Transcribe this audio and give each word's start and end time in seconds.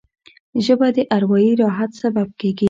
ژبه 0.65 0.87
د 0.95 0.97
اروايي 1.15 1.51
راحت 1.61 1.91
سبب 2.01 2.27
کېږي 2.39 2.59